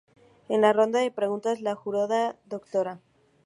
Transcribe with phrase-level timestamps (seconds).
[0.49, 2.07] En la ronda de preguntas, la jurado
[2.47, 2.99] Dra.